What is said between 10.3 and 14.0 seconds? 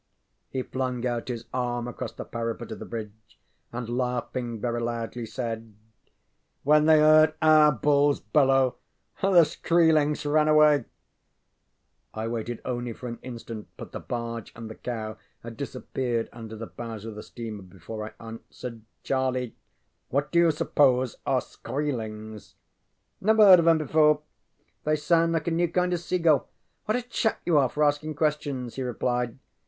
away! ŌĆØ I waited only for an instant, but the